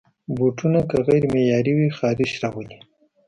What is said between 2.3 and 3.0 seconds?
راولي.